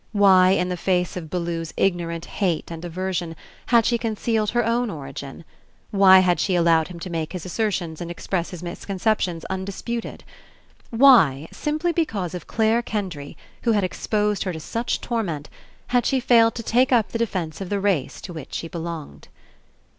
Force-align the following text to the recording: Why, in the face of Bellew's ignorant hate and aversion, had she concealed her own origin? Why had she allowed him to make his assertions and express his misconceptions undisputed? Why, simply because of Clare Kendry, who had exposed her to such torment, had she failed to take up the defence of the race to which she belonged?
Why, 0.13 0.49
in 0.49 0.69
the 0.69 0.77
face 0.77 1.15
of 1.15 1.29
Bellew's 1.29 1.75
ignorant 1.77 2.25
hate 2.25 2.71
and 2.71 2.83
aversion, 2.83 3.35
had 3.67 3.85
she 3.85 3.99
concealed 3.99 4.49
her 4.49 4.65
own 4.65 4.89
origin? 4.89 5.45
Why 5.91 6.21
had 6.21 6.39
she 6.39 6.55
allowed 6.55 6.87
him 6.87 6.99
to 7.01 7.09
make 7.11 7.33
his 7.33 7.45
assertions 7.45 8.01
and 8.01 8.09
express 8.09 8.49
his 8.49 8.63
misconceptions 8.63 9.45
undisputed? 9.45 10.23
Why, 10.89 11.47
simply 11.51 11.91
because 11.91 12.33
of 12.33 12.47
Clare 12.47 12.81
Kendry, 12.81 13.37
who 13.61 13.73
had 13.73 13.83
exposed 13.83 14.43
her 14.43 14.53
to 14.53 14.59
such 14.59 15.01
torment, 15.01 15.49
had 15.89 16.07
she 16.07 16.19
failed 16.19 16.55
to 16.55 16.63
take 16.63 16.91
up 16.91 17.09
the 17.09 17.19
defence 17.19 17.61
of 17.61 17.69
the 17.69 17.79
race 17.79 18.21
to 18.21 18.33
which 18.33 18.55
she 18.55 18.67
belonged? 18.67 19.27